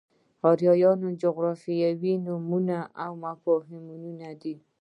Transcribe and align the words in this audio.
آریانا 0.49 1.09
جغرافیایي 1.23 2.13
نومونه 2.25 2.77
او 3.03 3.11
مفهومونه 3.25 4.29
دي. 4.41 4.55